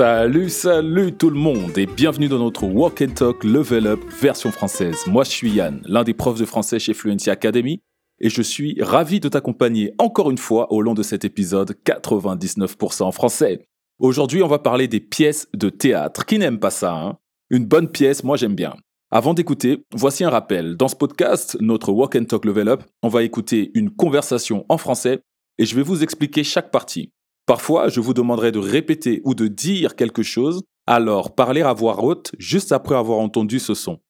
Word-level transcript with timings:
Salut, 0.00 0.48
salut 0.48 1.12
tout 1.12 1.28
le 1.28 1.36
monde 1.36 1.76
et 1.76 1.84
bienvenue 1.84 2.28
dans 2.28 2.38
notre 2.38 2.64
Walk 2.64 3.02
and 3.02 3.12
Talk 3.14 3.44
Level 3.44 3.86
Up 3.86 4.00
version 4.20 4.50
française. 4.50 4.96
Moi 5.06 5.24
je 5.24 5.30
suis 5.30 5.50
Yann, 5.50 5.82
l'un 5.84 6.04
des 6.04 6.14
profs 6.14 6.38
de 6.38 6.46
français 6.46 6.78
chez 6.78 6.94
Fluency 6.94 7.28
Academy 7.28 7.82
et 8.18 8.30
je 8.30 8.40
suis 8.40 8.78
ravi 8.80 9.20
de 9.20 9.28
t'accompagner 9.28 9.92
encore 9.98 10.30
une 10.30 10.38
fois 10.38 10.72
au 10.72 10.80
long 10.80 10.94
de 10.94 11.02
cet 11.02 11.26
épisode 11.26 11.76
99% 11.84 13.02
en 13.02 13.12
français. 13.12 13.66
Aujourd'hui 13.98 14.42
on 14.42 14.48
va 14.48 14.58
parler 14.58 14.88
des 14.88 15.00
pièces 15.00 15.48
de 15.52 15.68
théâtre. 15.68 16.24
Qui 16.24 16.38
n'aime 16.38 16.58
pas 16.58 16.70
ça 16.70 16.94
hein? 16.94 17.18
Une 17.50 17.66
bonne 17.66 17.90
pièce, 17.90 18.24
moi 18.24 18.38
j'aime 18.38 18.54
bien. 18.54 18.74
Avant 19.10 19.34
d'écouter, 19.34 19.84
voici 19.92 20.24
un 20.24 20.30
rappel. 20.30 20.76
Dans 20.76 20.88
ce 20.88 20.96
podcast, 20.96 21.58
notre 21.60 21.92
Walk 21.92 22.14
and 22.14 22.24
Talk 22.24 22.46
Level 22.46 22.68
Up, 22.68 22.84
on 23.02 23.08
va 23.08 23.22
écouter 23.22 23.70
une 23.74 23.90
conversation 23.90 24.64
en 24.68 24.78
français 24.78 25.20
et 25.60 25.66
je 25.66 25.76
vais 25.76 25.82
vous 25.82 26.02
expliquer 26.02 26.42
chaque 26.42 26.70
partie. 26.70 27.12
Parfois, 27.44 27.88
je 27.90 28.00
vous 28.00 28.14
demanderai 28.14 28.50
de 28.50 28.58
répéter 28.58 29.20
ou 29.24 29.34
de 29.34 29.46
dire 29.46 29.94
quelque 29.94 30.22
chose, 30.22 30.62
alors 30.86 31.34
parlez 31.34 31.60
à 31.60 31.74
voix 31.74 32.02
haute 32.02 32.32
juste 32.38 32.72
après 32.72 32.94
avoir 32.94 33.18
entendu 33.18 33.58
ce 33.58 33.74
son. 33.74 34.00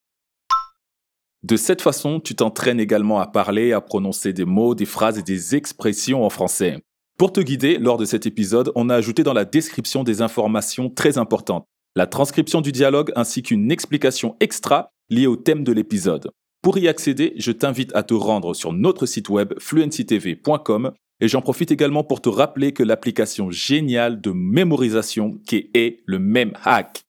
De 1.42 1.56
cette 1.56 1.82
façon, 1.82 2.20
tu 2.20 2.36
t'entraînes 2.36 2.78
également 2.78 3.18
à 3.18 3.26
parler, 3.26 3.72
à 3.72 3.80
prononcer 3.80 4.32
des 4.32 4.44
mots, 4.44 4.76
des 4.76 4.84
phrases 4.84 5.18
et 5.18 5.22
des 5.22 5.56
expressions 5.56 6.24
en 6.24 6.30
français. 6.30 6.78
Pour 7.18 7.32
te 7.32 7.40
guider, 7.40 7.78
lors 7.78 7.96
de 7.96 8.04
cet 8.04 8.26
épisode, 8.26 8.70
on 8.76 8.88
a 8.88 8.94
ajouté 8.94 9.24
dans 9.24 9.32
la 9.32 9.44
description 9.44 10.04
des 10.04 10.22
informations 10.22 10.88
très 10.88 11.18
importantes, 11.18 11.66
la 11.96 12.06
transcription 12.06 12.60
du 12.60 12.70
dialogue 12.70 13.10
ainsi 13.16 13.42
qu'une 13.42 13.72
explication 13.72 14.36
extra 14.38 14.92
liée 15.08 15.26
au 15.26 15.36
thème 15.36 15.64
de 15.64 15.72
l'épisode. 15.72 16.30
Pour 16.62 16.78
y 16.78 16.86
accéder, 16.86 17.32
je 17.38 17.50
t'invite 17.50 17.92
à 17.96 18.04
te 18.04 18.14
rendre 18.14 18.54
sur 18.54 18.72
notre 18.72 19.06
site 19.06 19.28
web 19.28 19.54
fluencytv.com 19.58 20.92
et 21.20 21.28
j'en 21.28 21.42
profite 21.42 21.70
également 21.70 22.04
pour 22.04 22.20
te 22.20 22.28
rappeler 22.28 22.72
que 22.72 22.82
l'application 22.82 23.50
géniale 23.50 24.20
de 24.20 24.30
mémorisation 24.32 25.38
qui 25.46 25.70
est 25.74 26.02
le 26.06 26.18
même 26.18 26.52
hack, 26.64 27.02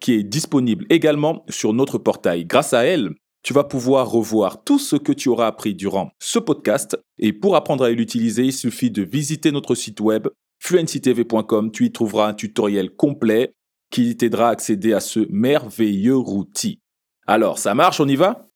qui 0.00 0.14
est 0.14 0.22
disponible 0.22 0.86
également 0.88 1.44
sur 1.48 1.72
notre 1.72 1.98
portail. 1.98 2.44
Grâce 2.44 2.72
à 2.72 2.84
elle, 2.84 3.10
tu 3.42 3.52
vas 3.52 3.64
pouvoir 3.64 4.10
revoir 4.10 4.64
tout 4.64 4.78
ce 4.78 4.96
que 4.96 5.12
tu 5.12 5.28
auras 5.28 5.46
appris 5.46 5.74
durant 5.74 6.10
ce 6.18 6.38
podcast. 6.38 6.98
Et 7.18 7.32
pour 7.32 7.54
apprendre 7.54 7.84
à 7.84 7.90
l'utiliser, 7.90 8.44
il 8.44 8.52
suffit 8.52 8.90
de 8.90 9.02
visiter 9.02 9.52
notre 9.52 9.74
site 9.74 10.00
web 10.00 10.26
fluencytv.com. 10.58 11.70
Tu 11.70 11.86
y 11.86 11.92
trouveras 11.92 12.28
un 12.28 12.34
tutoriel 12.34 12.90
complet 12.90 13.52
qui 13.90 14.16
t'aidera 14.16 14.48
à 14.48 14.50
accéder 14.50 14.92
à 14.92 15.00
ce 15.00 15.20
merveilleux 15.30 16.16
outil. 16.16 16.80
Alors, 17.26 17.58
ça 17.58 17.74
marche, 17.74 18.00
on 18.00 18.08
y 18.08 18.16
va? 18.16 18.46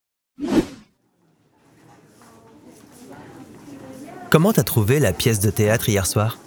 Comment 4.31 4.53
t'as 4.53 4.63
trouvé 4.63 5.01
la 5.01 5.11
pièce 5.11 5.41
de 5.41 5.49
théâtre 5.49 5.89
hier 5.89 6.07
soir? 6.07 6.37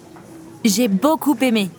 J'ai 0.63 0.87
beaucoup 0.87 1.37
aimé. 1.39 1.69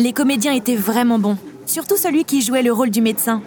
Les 0.00 0.12
comédiens 0.12 0.52
étaient 0.52 0.74
vraiment 0.74 1.20
bons, 1.20 1.38
surtout 1.64 1.96
celui 1.96 2.24
qui 2.24 2.42
jouait 2.42 2.64
le 2.64 2.72
rôle 2.72 2.90
du 2.90 3.00
médecin. 3.00 3.40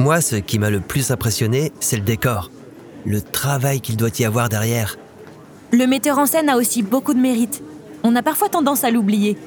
Moi, 0.00 0.20
ce 0.20 0.34
qui 0.34 0.58
m'a 0.58 0.70
le 0.70 0.80
plus 0.80 1.12
impressionné, 1.12 1.70
c'est 1.78 1.98
le 1.98 2.02
décor. 2.02 2.50
Le 3.04 3.22
travail 3.22 3.80
qu'il 3.80 3.96
doit 3.96 4.10
y 4.18 4.24
avoir 4.24 4.48
derrière. 4.48 4.96
Le 5.70 5.86
metteur 5.86 6.18
en 6.18 6.26
scène 6.26 6.48
a 6.48 6.56
aussi 6.56 6.82
beaucoup 6.82 7.14
de 7.14 7.20
mérite. 7.20 7.62
On 8.02 8.16
a 8.16 8.24
parfois 8.24 8.48
tendance 8.48 8.82
à 8.82 8.90
l'oublier. 8.90 9.38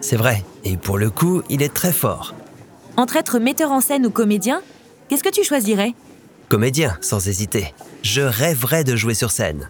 C'est 0.00 0.14
vrai, 0.14 0.44
et 0.62 0.76
pour 0.76 0.96
le 0.96 1.10
coup, 1.10 1.42
il 1.50 1.60
est 1.60 1.74
très 1.74 1.92
fort. 1.92 2.36
Entre 2.96 3.16
être 3.16 3.40
metteur 3.40 3.72
en 3.72 3.80
scène 3.80 4.06
ou 4.06 4.10
comédien, 4.10 4.62
qu'est-ce 5.08 5.24
que 5.24 5.28
tu 5.28 5.42
choisirais? 5.42 5.94
Comédien, 6.48 6.96
sans 7.00 7.26
hésiter. 7.26 7.74
Je 8.02 8.22
rêverais 8.22 8.84
de 8.84 8.94
jouer 8.94 9.14
sur 9.14 9.32
scène. 9.32 9.68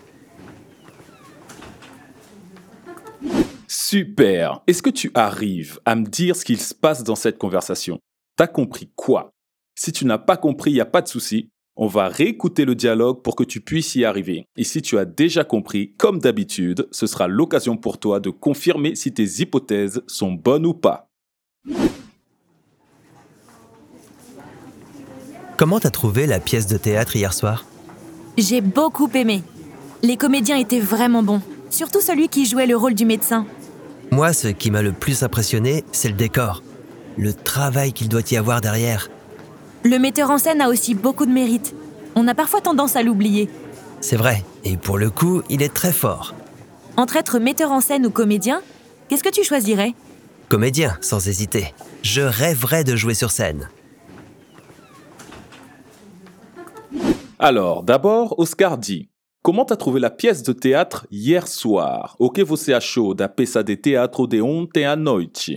Super. 3.91 4.61
Est-ce 4.67 4.83
que 4.83 4.91
tu 4.91 5.11
arrives 5.15 5.81
à 5.87 5.95
me 5.95 6.05
dire 6.05 6.37
ce 6.37 6.45
qu'il 6.45 6.61
se 6.61 6.75
passe 6.75 7.05
dans 7.05 7.15
cette 7.15 7.39
conversation? 7.39 7.99
T'as 8.37 8.47
compris 8.47 8.91
quoi? 8.95 9.31
Si 9.77 9.93
tu 9.93 10.05
n'as 10.05 10.19
pas 10.19 10.37
compris, 10.37 10.73
il 10.73 10.75
n'y 10.75 10.83
a 10.83 10.85
pas 10.85 11.01
de 11.01 11.09
souci. 11.09 11.49
On 11.75 11.87
va 11.87 12.09
réécouter 12.09 12.67
le 12.67 12.75
dialogue 12.75 13.23
pour 13.23 13.35
que 13.35 13.45
tu 13.45 13.63
puisses 13.63 13.95
y 13.95 14.05
arriver. 14.05 14.45
Et 14.59 14.65
si 14.65 14.83
tu 14.83 14.99
as 14.99 15.07
déjà 15.07 15.43
compris, 15.43 15.95
comme 15.97 16.19
d'habitude, 16.19 16.87
ce 16.91 17.07
sera 17.07 17.29
l'occasion 17.29 17.79
pour 17.79 17.97
toi 17.97 18.21
de 18.21 18.29
confirmer 18.29 18.95
si 18.95 19.15
tes 19.15 19.41
hypothèses 19.41 20.03
sont 20.07 20.33
bonnes 20.33 20.67
ou 20.67 20.75
pas. 20.75 21.09
Comment 25.57 25.81
t'as 25.81 25.89
trouvé 25.89 26.27
la 26.27 26.41
pièce 26.41 26.67
de 26.67 26.77
théâtre 26.77 27.17
hier 27.17 27.33
soir? 27.33 27.65
J'ai 28.37 28.61
beaucoup 28.61 29.09
aimé. 29.15 29.43
Les 30.03 30.19
comédiens 30.19 30.59
étaient 30.59 30.79
vraiment 30.79 31.23
bons, 31.23 31.41
surtout 31.71 32.03
celui 32.03 32.29
qui 32.29 32.45
jouait 32.45 32.67
le 32.67 32.77
rôle 32.77 32.93
du 32.93 33.07
médecin. 33.07 33.47
Moi, 34.11 34.33
ce 34.33 34.49
qui 34.49 34.71
m'a 34.71 34.83
le 34.83 34.93
plus 34.93 35.23
impressionné, 35.23 35.85
c'est 35.93 36.09
le 36.09 36.15
décor. 36.15 36.63
Le 37.17 37.35
travail 37.35 37.93
qu'il 37.93 38.09
doit 38.09 38.23
y 38.31 38.37
avoir 38.37 38.61
derrière. 38.61 39.09
Le 39.85 39.99
metteur 39.99 40.31
en 40.31 40.39
scène 40.39 40.61
a 40.61 40.69
aussi 40.69 40.95
beaucoup 40.95 41.27
de 41.27 41.31
mérite. 41.31 41.75
On 42.15 42.27
a 42.27 42.35
parfois 42.35 42.61
tendance 42.61 42.97
à 42.97 43.03
l'oublier. 43.03 43.49
C'est 44.01 44.17
vrai, 44.17 44.45
et 44.65 44.77
pour 44.77 44.99
le 44.99 45.11
coup, 45.11 45.43
il 45.51 45.63
est 45.63 45.75
très 45.75 45.93
fort. 45.93 46.35
Entre 46.97 47.17
être 47.17 47.39
metteur 47.39 47.71
en 47.71 47.81
scène 47.81 48.07
ou 48.07 48.11
comédien, 48.11 48.63
qu'est-ce 49.09 49.23
que 49.23 49.29
tu 49.29 49.45
choisirais? 49.45 49.95
Comédien, 50.49 50.97
sans 51.01 51.29
hésiter. 51.29 51.75
Je 52.03 52.23
rêverais 52.23 52.85
de 52.85 52.97
jouer 52.97 53.15
sur 53.15 53.31
scène. 53.31 53.69
Alors, 57.39 57.83
d'abord, 57.83 58.39
Oscar 58.39 58.79
dit 58.79 59.11
Comment 59.49 59.65
t'as 59.65 59.77
trouvé 59.77 59.99
la 59.99 60.11
pièce 60.11 60.43
de 60.43 60.53
théâtre 60.53 61.07
hier 61.11 61.49
soir? 61.49 62.17
O 62.19 62.29
que 62.29 62.43
você 62.43 62.75
achou 62.75 63.15
da 63.15 63.31
peça 63.31 63.63
de 63.63 63.77
teatro 63.77 64.27
de 64.27 64.43
ontem 64.43 64.85
à 64.85 64.95
noite 64.95 65.53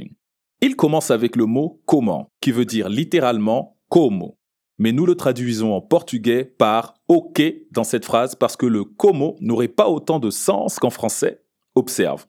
Il 0.62 0.78
commence 0.78 1.12
avec 1.12 1.36
le 1.36 1.46
mot 1.46 1.82
comment, 1.86 2.32
qui 2.40 2.54
veut 2.54 2.64
dire 2.64 2.88
littéralement 2.88 3.76
como. 3.90 4.38
Mais 4.78 4.94
nous 4.94 5.06
le 5.06 5.16
traduisons 5.16 5.74
en 5.74 5.82
portugais 5.82 6.46
par 6.46 6.94
ok 7.10 7.42
dans 7.72 7.84
cette 7.84 8.06
phrase 8.06 8.34
parce 8.34 8.56
que 8.56 8.66
le 8.66 8.86
como 8.86 9.36
n'aurait 9.42 9.68
pas 9.68 9.90
autant 9.90 10.20
de 10.20 10.30
sens 10.30 10.80
qu'en 10.80 10.90
français. 10.90 11.42
Observe. 11.76 12.28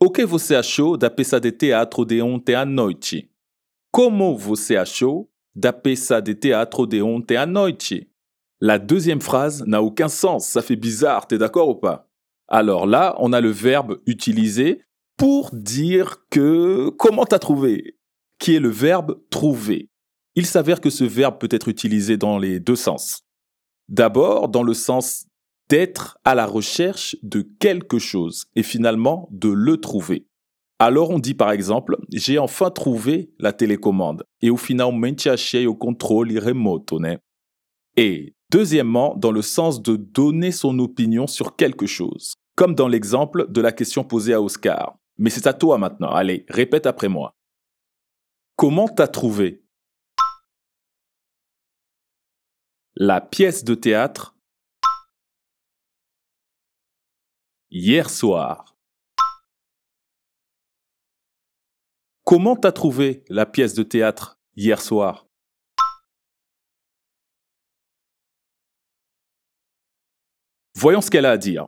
O 0.00 0.10
que 0.10 0.22
você 0.22 0.56
achou 0.56 0.96
da 0.96 1.10
peça 1.10 1.38
de 1.38 1.52
teatro 1.52 2.04
de 2.04 2.20
ontem 2.20 2.56
à 2.56 2.64
noite 2.64 3.30
Como 3.92 4.36
você 4.36 4.76
achou 4.76 5.30
da 5.54 5.72
peça 5.72 6.20
de 6.20 6.34
teatro 6.34 6.88
de 6.88 7.00
ontem 7.00 7.36
à 7.36 7.46
noite 7.46 8.08
la 8.60 8.78
deuxième 8.78 9.20
phrase 9.20 9.64
n'a 9.66 9.82
aucun 9.82 10.08
sens, 10.08 10.46
ça 10.46 10.62
fait 10.62 10.76
bizarre, 10.76 11.26
t'es 11.26 11.38
d'accord 11.38 11.68
ou 11.68 11.74
pas? 11.74 12.08
Alors 12.48 12.86
là, 12.86 13.14
on 13.18 13.32
a 13.32 13.40
le 13.40 13.50
verbe 13.50 14.00
utilisé 14.06 14.82
pour 15.16 15.50
dire 15.52 16.24
que 16.30 16.90
comment 16.90 17.24
t'as 17.24 17.38
trouvé, 17.38 17.96
qui 18.38 18.54
est 18.54 18.60
le 18.60 18.70
verbe 18.70 19.20
trouver? 19.30 19.90
Il 20.34 20.46
s'avère 20.46 20.80
que 20.80 20.90
ce 20.90 21.04
verbe 21.04 21.38
peut 21.38 21.48
être 21.50 21.68
utilisé 21.68 22.16
dans 22.16 22.38
les 22.38 22.60
deux 22.60 22.76
sens. 22.76 23.22
D'abord, 23.88 24.48
dans 24.48 24.62
le 24.62 24.74
sens 24.74 25.26
d'être 25.68 26.18
à 26.24 26.34
la 26.34 26.46
recherche 26.46 27.16
de 27.22 27.42
quelque 27.42 27.98
chose 27.98 28.46
et 28.54 28.62
finalement 28.62 29.28
de 29.30 29.48
le 29.48 29.76
trouver. 29.76 30.26
Alors 30.78 31.10
on 31.10 31.18
dit 31.18 31.34
par 31.34 31.50
exemple, 31.50 31.96
j'ai 32.12 32.38
enfin 32.38 32.70
trouvé 32.70 33.32
la 33.38 33.52
télécommande 33.52 34.24
et 34.40 34.50
au 34.50 34.56
finalmente 34.56 35.26
achei 35.26 35.66
o 35.66 35.74
controle 35.74 36.38
remoto, 36.38 37.00
né? 37.00 37.18
Et 37.96 38.36
Deuxièmement, 38.50 39.14
dans 39.14 39.30
le 39.30 39.42
sens 39.42 39.82
de 39.82 39.96
donner 39.96 40.52
son 40.52 40.78
opinion 40.78 41.26
sur 41.26 41.54
quelque 41.54 41.86
chose, 41.86 42.34
comme 42.56 42.74
dans 42.74 42.88
l'exemple 42.88 43.50
de 43.50 43.60
la 43.60 43.72
question 43.72 44.04
posée 44.04 44.32
à 44.32 44.40
Oscar. 44.40 44.98
Mais 45.18 45.28
c'est 45.28 45.46
à 45.46 45.52
toi 45.52 45.76
maintenant, 45.76 46.10
allez, 46.10 46.46
répète 46.48 46.86
après 46.86 47.08
moi. 47.08 47.34
Comment 48.56 48.88
t'as 48.88 49.06
trouvé 49.06 49.62
la 52.94 53.20
pièce 53.20 53.64
de 53.64 53.74
théâtre 53.74 54.34
hier 57.70 58.08
soir? 58.08 58.76
Comment 62.24 62.56
t'as 62.56 62.72
trouvé 62.72 63.24
la 63.28 63.46
pièce 63.46 63.74
de 63.74 63.82
théâtre 63.82 64.40
hier 64.56 64.80
soir? 64.80 65.27
Voyons 70.80 71.00
ce 71.00 71.10
qu'elle 71.10 71.26
a 71.26 71.32
à 71.32 71.36
dire. 71.36 71.66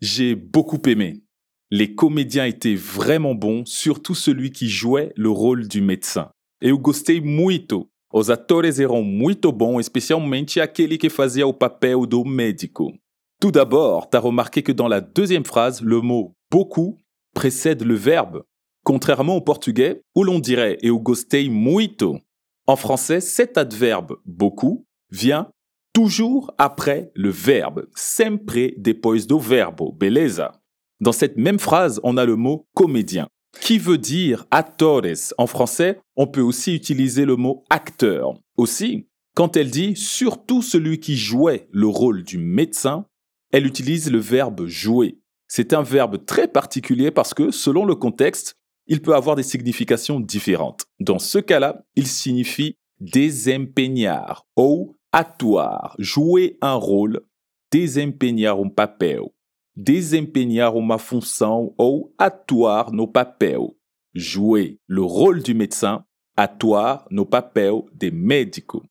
J'ai 0.00 0.34
beaucoup 0.34 0.80
aimé. 0.88 1.22
Les 1.70 1.94
comédiens 1.94 2.46
étaient 2.46 2.74
vraiment 2.74 3.36
bons, 3.36 3.64
surtout 3.64 4.16
celui 4.16 4.50
qui 4.50 4.68
jouait 4.68 5.12
le 5.14 5.30
rôle 5.30 5.68
du 5.68 5.80
médecin. 5.80 6.32
Eu 6.60 6.76
gostei 6.76 7.20
muito. 7.20 7.88
Os 8.12 8.28
atores 8.28 8.80
eram 8.80 9.04
muito 9.04 9.52
bons, 9.52 9.78
especialmente 9.78 10.60
aquele 10.60 10.98
que 10.98 11.08
fazia 11.08 11.46
o 11.46 11.54
papel 11.54 12.06
do 12.06 12.24
médico. 12.24 12.92
Tout 13.40 13.52
d'abord, 13.52 14.10
t'as 14.10 14.18
remarqué 14.18 14.64
que 14.64 14.72
dans 14.72 14.88
la 14.88 15.00
deuxième 15.00 15.44
phrase, 15.44 15.80
le 15.80 16.00
mot 16.00 16.34
beaucoup 16.50 16.98
précède 17.36 17.84
le 17.84 17.94
verbe, 17.94 18.42
contrairement 18.82 19.36
au 19.36 19.42
portugais 19.42 20.02
où 20.16 20.24
l'on 20.24 20.40
dirait 20.40 20.76
eu 20.82 20.98
gostei 20.98 21.48
muito. 21.48 22.18
En 22.66 22.74
français, 22.74 23.20
cet 23.20 23.56
adverbe 23.56 24.16
beaucoup 24.26 24.88
vient 25.12 25.52
toujours 25.92 26.52
après 26.58 27.10
le 27.14 27.30
verbe, 27.30 27.86
sempre 27.94 28.72
depois 28.76 29.26
do 29.26 29.38
verbo, 29.38 29.92
beleza? 29.92 30.52
Dans 31.00 31.12
cette 31.12 31.36
même 31.36 31.58
phrase, 31.58 32.00
on 32.04 32.16
a 32.16 32.24
le 32.24 32.36
mot 32.36 32.66
comédien, 32.74 33.28
qui 33.60 33.78
veut 33.78 33.98
dire 33.98 34.46
actores. 34.50 35.32
En 35.38 35.46
français, 35.46 35.98
on 36.16 36.26
peut 36.26 36.42
aussi 36.42 36.74
utiliser 36.74 37.24
le 37.24 37.36
mot 37.36 37.64
acteur. 37.70 38.34
Aussi, 38.56 39.08
quand 39.34 39.56
elle 39.56 39.70
dit 39.70 39.96
surtout 39.96 40.62
celui 40.62 41.00
qui 41.00 41.16
jouait 41.16 41.68
le 41.72 41.86
rôle 41.86 42.22
du 42.22 42.38
médecin, 42.38 43.06
elle 43.52 43.66
utilise 43.66 44.10
le 44.10 44.18
verbe 44.18 44.66
jouer. 44.66 45.18
C'est 45.48 45.72
un 45.72 45.82
verbe 45.82 46.24
très 46.24 46.46
particulier 46.46 47.10
parce 47.10 47.34
que, 47.34 47.50
selon 47.50 47.84
le 47.84 47.94
contexte, 47.94 48.54
il 48.86 49.00
peut 49.02 49.14
avoir 49.14 49.36
des 49.36 49.42
significations 49.42 50.20
différentes. 50.20 50.84
Dans 51.00 51.18
ce 51.18 51.38
cas-là, 51.38 51.82
il 51.96 52.06
signifie 52.06 52.76
desempeñar 53.00 54.44
ou 54.56 54.96
atuar, 55.12 55.94
jouer 55.98 56.56
un 56.62 56.74
rôle, 56.74 57.26
desempenhar 57.72 58.58
um 58.60 58.70
papel, 58.70 59.32
desempenhar 59.76 60.76
uma 60.76 60.98
função 60.98 61.74
ou 61.78 62.14
atuar 62.18 62.92
no 62.92 63.08
papel, 63.08 63.76
jouer 64.14 64.78
le 64.86 65.02
rôle 65.02 65.42
du 65.42 65.54
médecin, 65.54 66.04
atuar 66.36 67.06
no 67.10 67.26
papel 67.26 67.82
de 67.92 68.10
médico. 68.10 68.84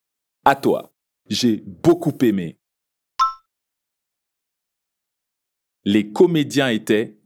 À 0.44 0.56
toi, 0.56 0.94
j'ai 1.28 1.58
beaucoup 1.66 2.18
aimé. 2.22 2.60
Les 5.86 6.12
comédiens 6.12 6.70
étaient 6.70 7.18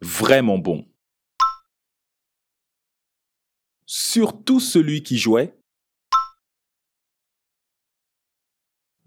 vraiment 0.00 0.58
bons. 0.58 0.86
Surtout 3.84 4.58
celui 4.58 5.02
qui 5.02 5.18
jouait 5.18 5.54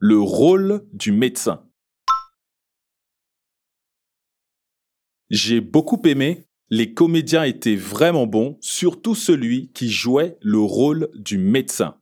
le 0.07 0.19
rôle 0.19 0.87
du 0.93 1.11
médecin. 1.11 1.67
J'ai 5.31 5.61
beaucoup 5.61 5.99
aimé, 6.05 6.45
les 6.69 6.93
comédiens 6.93 7.43
étaient 7.43 7.75
vraiment 7.75 8.27
bons, 8.27 8.55
surtout 8.61 9.15
celui 9.15 9.71
qui 9.71 9.89
jouait 9.89 10.37
le 10.41 10.59
rôle 10.59 11.09
du 11.15 11.39
médecin. 11.39 11.99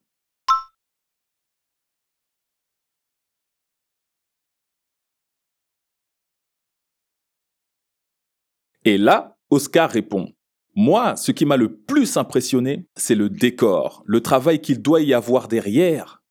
Et 8.83 8.97
là, 8.97 9.37
Oscar 9.49 9.89
répond 9.89 10.33
Moi, 10.75 11.15
ce 11.15 11.31
qui 11.31 11.45
m'a 11.45 11.55
le 11.55 11.77
plus 11.77 12.17
impressionné, 12.17 12.85
c'est 12.97 13.15
le 13.15 13.29
décor, 13.29 14.03
le 14.05 14.19
travail 14.19 14.59
qu'il 14.59 14.81
doit 14.81 14.99
y 14.99 15.13
avoir 15.13 15.47
derrière. 15.47 16.22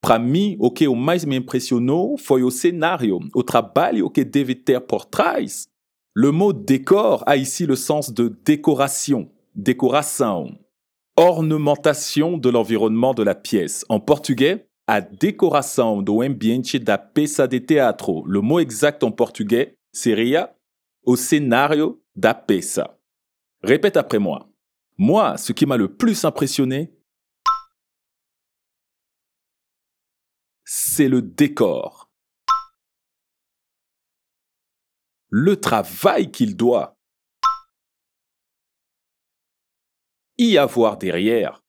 Para 0.00 0.22
o 0.58 0.70
que 0.70 0.88
mais 0.88 1.24
me 1.24 1.36
impressionou 1.36 2.16
foi 2.16 2.42
o 2.42 2.50
cenário, 2.50 3.18
o 3.34 3.42
trabalho 3.42 4.08
que 4.08 4.24
deve 4.24 4.54
ter 4.54 4.80
por. 4.80 5.08
Le 6.14 6.32
mot 6.32 6.52
décor 6.52 7.22
a 7.26 7.36
ici 7.36 7.66
le 7.66 7.76
sens 7.76 8.10
de 8.10 8.28
décoration, 8.44 9.30
décoration, 9.54 10.58
ornementation 11.16 12.38
de 12.38 12.48
l'environnement 12.48 13.14
de 13.14 13.22
la 13.22 13.34
pièce. 13.34 13.84
En 13.88 14.00
portugais, 14.00 14.66
a 14.86 15.00
decoração 15.00 16.02
do 16.02 16.22
ambiente 16.22 16.78
da 16.78 16.96
peça 16.96 17.46
de 17.46 17.60
teatro. 17.60 18.24
Le 18.26 18.40
mot 18.40 18.58
exact 18.58 19.04
en 19.04 19.10
portugais 19.12 19.74
seria 19.92 20.50
o 21.04 21.16
cenário 21.16 22.00
da 22.16 22.34
peça. 22.34 22.98
Répète 23.62 23.96
après 23.96 24.18
moi. 24.18 24.48
Moi, 24.96 25.36
ce 25.36 25.52
qui 25.52 25.66
m'a 25.66 25.76
le 25.76 25.88
plus 25.88 26.24
impressionné, 26.24 26.90
c'est 30.98 31.06
le 31.06 31.22
décor. 31.22 32.10
Le 35.28 35.60
travail 35.60 36.32
qu'il 36.32 36.56
doit 36.56 36.98
y 40.38 40.58
avoir 40.58 40.98
derrière. 40.98 41.62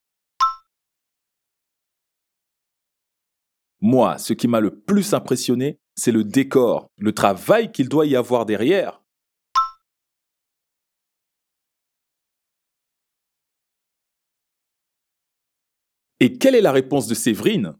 Moi, 3.80 4.18
ce 4.18 4.32
qui 4.32 4.48
m'a 4.48 4.58
le 4.58 4.80
plus 4.80 5.14
impressionné, 5.14 5.78
c'est 5.94 6.10
le 6.10 6.24
décor, 6.24 6.90
le 6.96 7.14
travail 7.14 7.70
qu'il 7.70 7.88
doit 7.88 8.06
y 8.06 8.16
avoir 8.16 8.46
derrière. 8.46 9.00
Et 16.18 16.36
quelle 16.36 16.56
est 16.56 16.60
la 16.60 16.72
réponse 16.72 17.06
de 17.06 17.14
Séverine? 17.14 17.78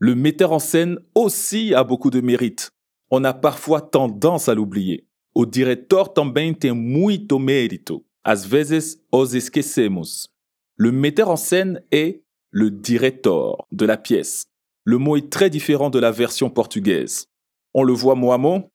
Le 0.00 0.14
metteur 0.14 0.52
en 0.52 0.58
scène 0.58 0.98
aussi 1.14 1.74
a 1.74 1.84
beaucoup 1.84 2.08
de 2.10 2.22
mérite. 2.22 2.70
On 3.10 3.22
a 3.22 3.34
parfois 3.34 3.82
tendance 3.82 4.48
à 4.48 4.54
l'oublier. 4.54 5.06
O 5.34 5.44
diretor 5.44 6.08
também 6.08 6.54
tem 6.54 6.72
muito 6.72 7.38
mérito. 7.38 8.02
Às 8.24 8.46
vezes 8.46 8.98
os 9.12 9.34
esquecemos. 9.34 10.28
Le 10.76 10.90
metteur 10.90 11.28
en 11.28 11.36
scène 11.36 11.82
est 11.92 12.22
le 12.50 12.70
director 12.70 13.66
de 13.72 13.84
la 13.84 13.98
pièce. 13.98 14.46
Le 14.84 14.96
mot 14.96 15.18
est 15.18 15.30
très 15.30 15.50
différent 15.50 15.90
de 15.90 15.98
la 15.98 16.10
version 16.10 16.48
portugaise. 16.48 17.26
On 17.74 17.84
le 17.84 17.92
voit 17.92 18.14
mot 18.14 18.32
à. 18.32 18.70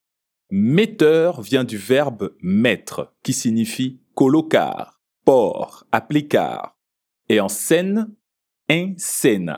Metteur 0.52 1.42
vient 1.42 1.64
du 1.64 1.78
verbe 1.78 2.36
mettre, 2.40 3.16
qui 3.24 3.34
signifie 3.34 4.00
colocar, 4.14 5.02
por, 5.26 5.88
applicar. 5.92 6.78
Et 7.30 7.40
en 7.40 7.50
scène, 7.50 8.14
scène. 8.98 9.56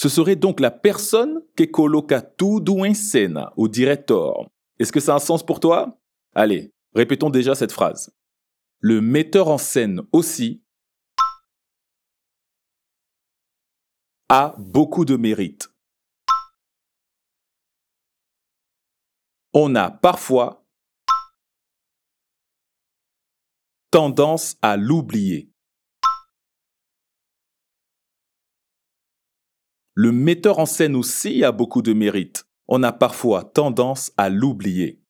Ce 0.00 0.08
serait 0.08 0.36
donc 0.36 0.60
la 0.60 0.70
personne 0.70 1.42
qui 1.56 1.68
coloca 1.68 2.22
tudo 2.22 2.84
em 2.84 2.94
cena, 2.94 3.52
au 3.56 3.66
directeur. 3.66 4.48
Est-ce 4.78 4.92
que 4.92 5.00
ça 5.00 5.14
a 5.14 5.16
un 5.16 5.18
sens 5.18 5.44
pour 5.44 5.58
toi? 5.58 6.00
Allez, 6.36 6.72
répétons 6.94 7.30
déjà 7.30 7.56
cette 7.56 7.72
phrase. 7.72 8.14
Le 8.78 9.00
metteur 9.00 9.48
en 9.48 9.58
scène 9.58 10.02
aussi 10.12 10.62
a 14.28 14.54
beaucoup 14.56 15.04
de 15.04 15.16
mérite. 15.16 15.68
On 19.52 19.74
a 19.74 19.90
parfois 19.90 20.64
tendance 23.90 24.56
à 24.62 24.76
l'oublier. 24.76 25.50
Le 30.00 30.12
metteur 30.12 30.60
en 30.60 30.64
scène 30.64 30.94
aussi 30.94 31.42
a 31.42 31.50
beaucoup 31.50 31.82
de 31.82 31.92
mérite. 31.92 32.44
On 32.68 32.84
a 32.84 32.92
parfois 32.92 33.42
tendance 33.42 34.12
à 34.16 34.28
l'oublier. 34.28 35.02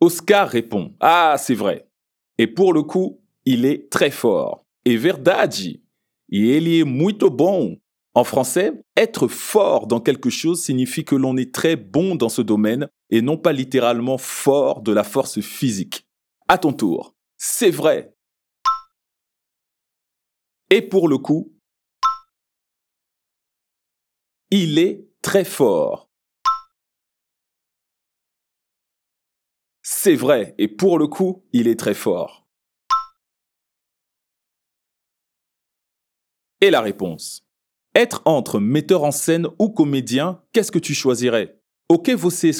Oscar 0.00 0.50
répond 0.50 0.94
Ah, 1.00 1.36
c'est 1.38 1.54
vrai. 1.54 1.88
Et 2.36 2.46
pour 2.46 2.74
le 2.74 2.82
coup, 2.82 3.22
il 3.46 3.64
est 3.64 3.90
très 3.90 4.10
fort. 4.10 4.66
Et 4.84 4.98
verdade. 4.98 5.54
Il 6.28 6.68
est 6.68 6.84
muito 6.84 7.30
bon. 7.30 7.80
En 8.12 8.24
français, 8.24 8.84
être 8.98 9.28
fort 9.28 9.86
dans 9.86 10.00
quelque 10.00 10.28
chose 10.28 10.62
signifie 10.62 11.06
que 11.06 11.14
l'on 11.14 11.38
est 11.38 11.54
très 11.54 11.76
bon 11.76 12.16
dans 12.16 12.28
ce 12.28 12.42
domaine 12.42 12.90
et 13.08 13.22
non 13.22 13.38
pas 13.38 13.54
littéralement 13.54 14.18
fort 14.18 14.82
de 14.82 14.92
la 14.92 15.04
force 15.04 15.40
physique. 15.40 16.04
À 16.52 16.58
ton 16.58 16.72
tour. 16.72 17.14
C'est 17.36 17.70
vrai. 17.70 18.12
Et 20.68 20.82
pour 20.82 21.08
le 21.08 21.16
coup, 21.16 21.54
il 24.50 24.80
est 24.80 25.06
très 25.22 25.44
fort. 25.44 26.10
C'est 29.80 30.16
vrai, 30.16 30.56
et 30.58 30.66
pour 30.66 30.98
le 30.98 31.06
coup, 31.06 31.44
il 31.52 31.68
est 31.68 31.78
très 31.78 31.94
fort. 31.94 32.48
Et 36.60 36.70
la 36.70 36.80
réponse 36.80 37.46
Être 37.94 38.22
entre 38.24 38.58
metteur 38.58 39.04
en 39.04 39.12
scène 39.12 39.46
ou 39.60 39.68
comédien, 39.70 40.42
qu'est-ce 40.52 40.72
que 40.72 40.80
tu 40.80 40.94
choisirais? 40.94 41.62
O 41.88 41.98
que 42.00 42.10
você 42.12 42.50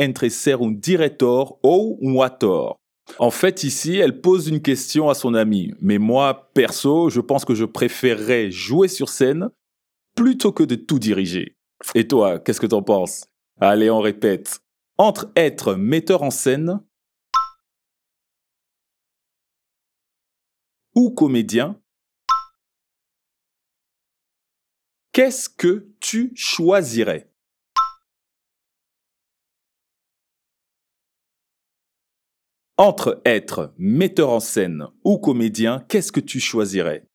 entre 0.00 0.28
ser 0.30 0.62
um 0.62 0.74
diretor 0.74 1.58
ou 1.62 1.98
um 2.00 2.22
ator 2.22 2.80
en 3.18 3.30
fait, 3.30 3.64
ici, 3.64 3.96
elle 3.96 4.20
pose 4.20 4.48
une 4.48 4.60
question 4.60 5.08
à 5.08 5.14
son 5.14 5.34
ami. 5.34 5.72
Mais 5.80 5.98
moi, 5.98 6.50
perso, 6.54 7.08
je 7.08 7.20
pense 7.20 7.44
que 7.44 7.54
je 7.54 7.64
préférerais 7.64 8.50
jouer 8.50 8.88
sur 8.88 9.08
scène 9.08 9.48
plutôt 10.14 10.52
que 10.52 10.64
de 10.64 10.74
tout 10.74 10.98
diriger. 10.98 11.56
Et 11.94 12.08
toi, 12.08 12.38
qu'est-ce 12.38 12.60
que 12.60 12.66
t'en 12.66 12.82
penses? 12.82 13.26
Allez, 13.60 13.90
on 13.90 14.00
répète. 14.00 14.60
Entre 14.98 15.30
être 15.36 15.74
metteur 15.74 16.22
en 16.22 16.30
scène 16.30 16.80
ou 20.94 21.10
comédien, 21.10 21.80
qu'est-ce 25.12 25.48
que 25.48 25.88
tu 26.00 26.32
choisirais? 26.34 27.30
Entre 32.78 33.22
être 33.24 33.72
metteur 33.78 34.28
en 34.28 34.40
scène 34.40 34.88
ou 35.02 35.16
comédien, 35.16 35.82
qu'est-ce 35.88 36.12
que 36.12 36.20
tu 36.20 36.40
choisirais? 36.40 37.08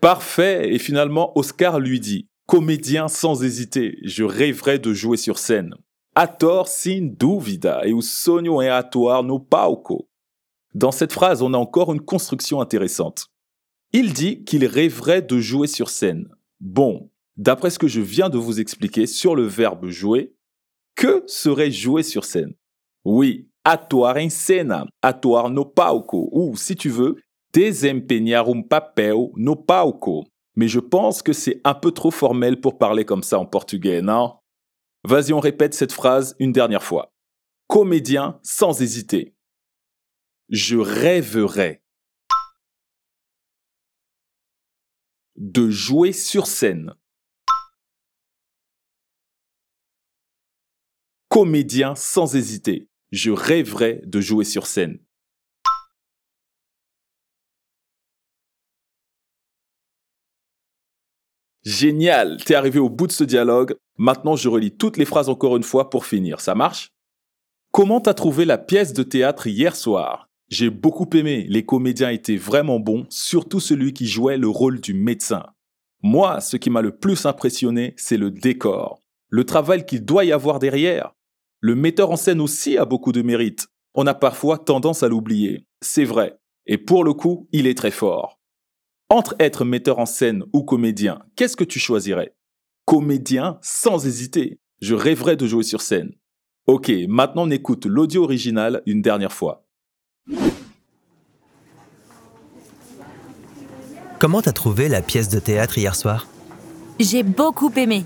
Parfait, 0.00 0.72
et 0.72 0.78
finalement 0.78 1.36
Oscar 1.36 1.78
lui 1.78 2.00
dit, 2.00 2.26
comédien 2.46 3.08
sans 3.08 3.44
hésiter, 3.44 3.98
je 4.02 4.24
rêverais 4.24 4.78
de 4.78 4.94
jouer 4.94 5.18
sur 5.18 5.38
scène. 5.38 5.74
Ator 6.14 6.66
sin 6.66 7.14
duvida 7.18 7.86
e 7.86 7.92
o 7.92 8.00
sonho 8.00 8.62
é 8.62 8.68
e 8.68 8.70
atuar 8.70 9.22
no 9.22 9.38
palco. 9.38 10.08
Dans 10.72 10.90
cette 10.90 11.12
phrase, 11.12 11.42
on 11.42 11.52
a 11.52 11.58
encore 11.58 11.92
une 11.92 12.00
construction 12.00 12.62
intéressante. 12.62 13.26
Il 13.92 14.14
dit 14.14 14.42
qu'il 14.44 14.64
rêverait 14.64 15.20
de 15.20 15.38
jouer 15.38 15.66
sur 15.66 15.90
scène. 15.90 16.28
Bon, 16.60 17.09
d'après 17.36 17.70
ce 17.70 17.78
que 17.78 17.88
je 17.88 18.00
viens 18.00 18.28
de 18.28 18.38
vous 18.38 18.60
expliquer 18.60 19.06
sur 19.06 19.34
le 19.34 19.44
verbe 19.44 19.88
jouer, 19.88 20.34
que 20.94 21.22
serait 21.26 21.70
jouer 21.70 22.02
sur 22.02 22.24
scène? 22.24 22.54
Oui, 23.04 23.48
atuar 23.64 24.18
em 24.18 24.30
cena, 24.30 24.86
atuar 25.02 25.50
no 25.50 25.64
palco, 25.64 26.28
ou 26.32 26.56
si 26.56 26.76
tu 26.76 26.90
veux, 26.90 27.16
desempenhar 27.52 28.48
um 28.48 28.62
papel 28.62 29.30
no 29.36 29.56
palco. 29.56 30.24
Mais 30.56 30.68
je 30.68 30.80
pense 30.80 31.22
que 31.22 31.32
c'est 31.32 31.60
un 31.64 31.74
peu 31.74 31.92
trop 31.92 32.10
formel 32.10 32.60
pour 32.60 32.78
parler 32.78 33.04
comme 33.04 33.22
ça 33.22 33.38
en 33.38 33.46
portugais, 33.46 34.02
non? 34.02 34.36
Vas-y, 35.04 35.32
on 35.32 35.40
répète 35.40 35.74
cette 35.74 35.92
phrase 35.92 36.36
une 36.38 36.52
dernière 36.52 36.82
fois. 36.82 37.12
Comédien 37.66 38.38
sans 38.42 38.82
hésiter. 38.82 39.34
Je 40.50 40.76
rêverais 40.76 41.82
de 45.36 45.70
jouer 45.70 46.12
sur 46.12 46.46
scène. 46.46 46.92
Comédien 51.32 51.94
sans 51.94 52.34
hésiter. 52.34 52.88
Je 53.12 53.30
rêverais 53.30 54.02
de 54.04 54.20
jouer 54.20 54.44
sur 54.44 54.66
scène. 54.66 54.98
Génial, 61.62 62.42
t'es 62.44 62.56
arrivé 62.56 62.80
au 62.80 62.90
bout 62.90 63.06
de 63.06 63.12
ce 63.12 63.22
dialogue. 63.22 63.76
Maintenant, 63.96 64.34
je 64.34 64.48
relis 64.48 64.76
toutes 64.76 64.96
les 64.96 65.04
phrases 65.04 65.28
encore 65.28 65.56
une 65.56 65.62
fois 65.62 65.88
pour 65.88 66.04
finir. 66.04 66.40
Ça 66.40 66.56
marche? 66.56 66.90
Comment 67.70 68.00
t'as 68.00 68.14
trouvé 68.14 68.44
la 68.44 68.58
pièce 68.58 68.92
de 68.92 69.04
théâtre 69.04 69.46
hier 69.46 69.76
soir? 69.76 70.28
J'ai 70.48 70.68
beaucoup 70.68 71.08
aimé, 71.12 71.46
les 71.48 71.64
comédiens 71.64 72.10
étaient 72.10 72.34
vraiment 72.34 72.80
bons, 72.80 73.06
surtout 73.08 73.60
celui 73.60 73.92
qui 73.92 74.08
jouait 74.08 74.36
le 74.36 74.48
rôle 74.48 74.80
du 74.80 74.94
médecin. 74.94 75.46
Moi, 76.02 76.40
ce 76.40 76.56
qui 76.56 76.70
m'a 76.70 76.82
le 76.82 76.96
plus 76.96 77.24
impressionné, 77.24 77.94
c'est 77.96 78.16
le 78.16 78.32
décor, 78.32 79.00
le 79.28 79.44
travail 79.44 79.86
qu'il 79.86 80.04
doit 80.04 80.24
y 80.24 80.32
avoir 80.32 80.58
derrière. 80.58 81.14
Le 81.62 81.74
metteur 81.74 82.10
en 82.10 82.16
scène 82.16 82.40
aussi 82.40 82.78
a 82.78 82.86
beaucoup 82.86 83.12
de 83.12 83.20
mérite. 83.20 83.68
On 83.94 84.06
a 84.06 84.14
parfois 84.14 84.56
tendance 84.56 85.02
à 85.02 85.08
l'oublier. 85.08 85.66
C'est 85.82 86.04
vrai. 86.04 86.38
Et 86.66 86.78
pour 86.78 87.04
le 87.04 87.12
coup, 87.12 87.48
il 87.52 87.66
est 87.66 87.76
très 87.76 87.90
fort. 87.90 88.40
Entre 89.10 89.34
être 89.38 89.66
metteur 89.66 89.98
en 89.98 90.06
scène 90.06 90.44
ou 90.54 90.62
comédien, 90.62 91.20
qu'est-ce 91.36 91.56
que 91.56 91.64
tu 91.64 91.78
choisirais? 91.78 92.34
Comédien 92.86 93.58
sans 93.60 94.06
hésiter. 94.06 94.58
Je 94.80 94.94
rêverais 94.94 95.36
de 95.36 95.46
jouer 95.46 95.62
sur 95.62 95.82
scène. 95.82 96.12
Ok, 96.66 96.90
maintenant 97.08 97.42
on 97.46 97.50
écoute 97.50 97.84
l'audio 97.84 98.22
original 98.22 98.82
une 98.86 99.02
dernière 99.02 99.32
fois. 99.32 99.66
Comment 104.18 104.40
t'as 104.40 104.52
trouvé 104.52 104.88
la 104.88 105.02
pièce 105.02 105.28
de 105.28 105.40
théâtre 105.40 105.76
hier 105.76 105.94
soir? 105.94 106.26
J'ai 106.98 107.22
beaucoup 107.22 107.72
aimé. 107.76 108.04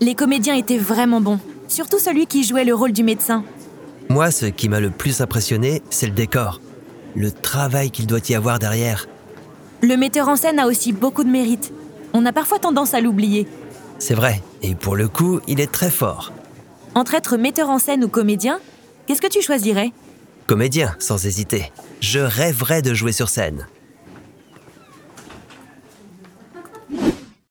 Les 0.00 0.14
comédiens 0.14 0.54
étaient 0.54 0.78
vraiment 0.78 1.20
bons, 1.20 1.40
surtout 1.68 1.98
celui 1.98 2.26
qui 2.26 2.44
jouait 2.44 2.64
le 2.64 2.74
rôle 2.74 2.92
du 2.92 3.02
médecin. 3.02 3.44
Moi, 4.08 4.30
ce 4.30 4.46
qui 4.46 4.68
m'a 4.68 4.80
le 4.80 4.90
plus 4.90 5.20
impressionné, 5.20 5.82
c'est 5.90 6.06
le 6.06 6.12
décor. 6.12 6.60
Le 7.14 7.32
travail 7.32 7.90
qu'il 7.90 8.06
doit 8.06 8.20
y 8.28 8.34
avoir 8.34 8.58
derrière. 8.58 9.06
Le 9.82 9.96
metteur 9.96 10.28
en 10.28 10.36
scène 10.36 10.58
a 10.58 10.66
aussi 10.66 10.92
beaucoup 10.92 11.24
de 11.24 11.30
mérite. 11.30 11.72
On 12.12 12.24
a 12.24 12.32
parfois 12.32 12.58
tendance 12.58 12.94
à 12.94 13.00
l'oublier. 13.00 13.46
C'est 13.98 14.14
vrai, 14.14 14.42
et 14.62 14.74
pour 14.74 14.96
le 14.96 15.08
coup, 15.08 15.40
il 15.48 15.60
est 15.60 15.72
très 15.72 15.90
fort. 15.90 16.32
Entre 16.94 17.14
être 17.14 17.36
metteur 17.36 17.68
en 17.68 17.78
scène 17.78 18.04
ou 18.04 18.08
comédien, 18.08 18.60
qu'est-ce 19.06 19.20
que 19.20 19.26
tu 19.26 19.42
choisirais? 19.42 19.92
Comédien, 20.46 20.94
sans 20.98 21.26
hésiter. 21.26 21.72
Je 22.00 22.20
rêverais 22.20 22.82
de 22.82 22.94
jouer 22.94 23.12
sur 23.12 23.28
scène. 23.28 23.66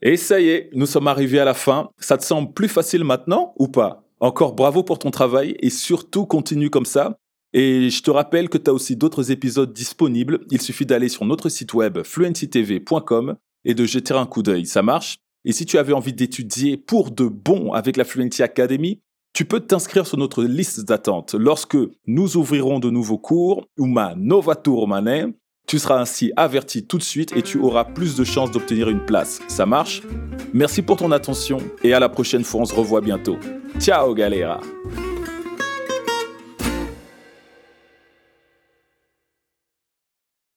Et 0.02 0.18
ça 0.18 0.40
y 0.40 0.50
est, 0.50 0.70
nous 0.74 0.86
sommes 0.86 1.08
arrivés 1.08 1.40
à 1.40 1.46
la 1.46 1.56
fin. 1.56 1.90
Ça 2.00 2.18
te 2.18 2.24
semble 2.24 2.54
plus 2.54 2.68
facile 2.68 3.04
maintenant 3.04 3.54
ou 3.58 3.68
pas? 3.68 4.05
Encore 4.20 4.54
bravo 4.54 4.84
pour 4.84 5.00
ton 5.00 5.12
travail 5.12 5.56
et 5.60 5.70
surtout 5.70 6.26
continue 6.26 6.70
comme 6.70 6.86
ça. 6.86 7.18
Et 7.54 7.90
je 7.90 8.04
te 8.04 8.12
rappelle 8.12 8.50
que 8.50 8.58
tu 8.58 8.70
as 8.70 8.74
aussi 8.74 8.96
d'autres 8.96 9.32
épisodes 9.32 9.72
disponibles. 9.72 10.42
Il 10.52 10.62
suffit 10.62 10.86
d'aller 10.86 11.10
sur 11.10 11.26
notre 11.26 11.50
site 11.50 11.74
web 11.74 12.04
fluencytv.com 12.04 13.36
et 13.66 13.74
de 13.74 13.86
jeter 13.86 14.14
un 14.14 14.26
coup 14.26 14.44
d'œil. 14.44 14.66
Ça 14.66 14.82
marche? 14.82 15.18
Et 15.46 15.52
si 15.52 15.66
tu 15.66 15.78
avais 15.78 15.94
envie 15.94 16.14
d'étudier 16.14 16.76
pour 16.76 17.12
de 17.12 17.26
bon 17.26 17.72
avec 17.72 17.98
la 17.98 18.04
Fluency 18.04 18.42
Academy, 18.42 19.00
tu 19.34 19.46
peux 19.46 19.60
t'inscrire 19.60 20.08
sur 20.08 20.18
notre 20.18 20.44
liste 20.44 20.86
d'attente. 20.86 21.36
Lorsque 21.36 21.78
nous 22.08 22.38
ouvrirons 22.38 22.80
de 22.80 22.90
nouveaux 22.90 23.18
cours, 23.18 23.68
Uma 23.78 24.16
Novatur 24.16 24.88
Manet, 24.88 25.28
tu 25.66 25.80
seras 25.80 26.00
ainsi 26.00 26.32
averti 26.36 26.84
tout 26.84 26.98
de 26.98 27.04
suite 27.04 27.36
et 27.36 27.42
tu 27.42 27.58
auras 27.58 27.84
plus 27.84 28.16
de 28.16 28.24
chances 28.24 28.52
d'obtenir 28.52 28.90
une 28.90 29.06
place. 29.06 29.40
Ça 29.48 29.66
marche? 29.66 30.02
Merci 30.54 30.82
pour 30.82 30.98
ton 30.98 31.12
attention 31.12 31.58
et 31.84 31.94
à 31.94 32.00
la 32.00 32.10
prochaine 32.10 32.44
fois, 32.44 32.62
on 32.62 32.66
se 32.66 32.76
revoit 32.76 33.02
bientôt. 33.02 33.38
Ciao 33.80 34.14
galera 34.14 34.60